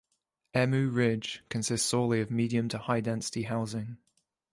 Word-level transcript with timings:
Emu 0.57 0.89
Ridge 0.89 1.43
consists 1.47 1.87
solely 1.87 2.21
of 2.21 2.31
medium 2.31 2.67
to 2.69 2.79
high-density 2.79 3.43
housing. 3.43 3.99